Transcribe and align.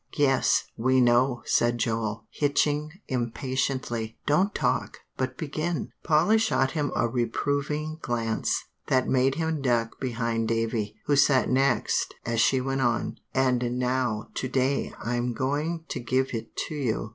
"Yes, 0.17 0.63
we 0.75 0.99
know," 0.99 1.43
said 1.45 1.77
Joel, 1.77 2.25
hitching 2.31 2.89
impatiently. 3.07 4.17
"Don't 4.25 4.55
talk, 4.55 4.97
but 5.15 5.37
begin." 5.37 5.91
Polly 6.03 6.39
shot 6.39 6.71
him 6.71 6.91
a 6.95 7.07
reproving 7.07 7.99
glance 8.01 8.63
that 8.87 9.07
made 9.07 9.35
him 9.35 9.61
duck 9.61 9.99
behind 9.99 10.47
Davie, 10.47 10.95
who 11.05 11.15
sat 11.15 11.51
next, 11.51 12.15
as 12.25 12.41
she 12.41 12.59
went 12.59 12.81
on, 12.81 13.17
"And 13.35 13.77
now 13.77 14.29
to 14.33 14.47
day 14.47 14.91
I'm 14.99 15.35
going 15.35 15.85
to 15.89 15.99
give 15.99 16.33
it 16.33 16.55
to 16.67 16.73
you. 16.73 17.09